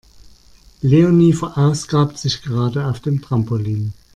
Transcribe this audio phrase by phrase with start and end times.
[0.81, 3.93] Leonie verausgabt sich gerade auf dem Trampolin.